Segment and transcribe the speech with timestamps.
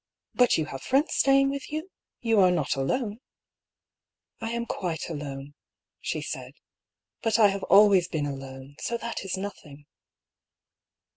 [0.33, 1.91] "But you have friends staying with you?
[2.21, 3.19] You are not alone?""
[4.41, 5.53] I am quite alone,"
[5.99, 6.53] she said."
[7.21, 9.85] But I have always been alone, so that is nothing."